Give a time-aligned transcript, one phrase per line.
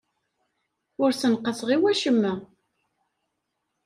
[1.01, 2.33] Ur ssenqaseɣ i wacemma.